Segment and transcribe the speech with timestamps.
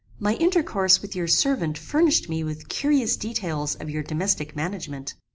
[0.17, 5.13] My intercourse with your servant furnished me with curious details of your domestic management.